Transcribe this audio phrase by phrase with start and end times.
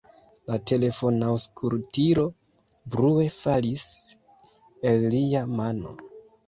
[0.51, 2.25] La telefonaŭskultilo
[2.97, 3.87] brue falis
[4.93, 5.99] el lia mano.